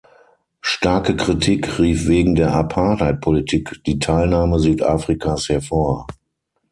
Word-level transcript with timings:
Starke 0.61 1.15
Kritik 1.15 1.77
rief 1.77 2.07
wegen 2.07 2.33
der 2.33 2.53
Apartheid-Politik 2.55 3.81
die 3.85 3.99
Teilnahme 3.99 4.57
Südafrikas 4.57 5.47
hervor. 5.47 6.07